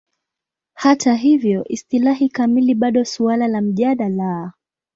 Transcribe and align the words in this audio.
Hata 0.73 1.13
hivyo, 1.13 1.63
istilahi 1.67 2.29
kamili 2.29 2.75
bado 2.75 3.05
suala 3.05 3.47
la 3.47 3.61
mjadala. 3.61 4.53